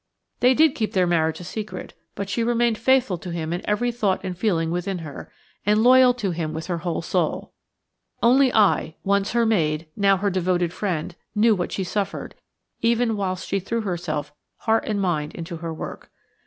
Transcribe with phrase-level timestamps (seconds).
[0.39, 3.91] They did keep their marriage a secret, but she remained faithful to him in every
[3.91, 5.31] thought and feeling within her,
[5.63, 7.53] and loyal to him with her whole soul.
[8.23, 12.33] Only I–once her maid, now her devoted friend–knew what she suffered,
[12.81, 16.09] even whilst she threw herself heart and mind into her work.